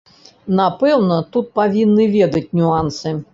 Напэўна, 0.59 1.17
тут 1.35 1.51
павінны 1.59 2.09
ведаць 2.17 2.45
нюансы. 2.63 3.15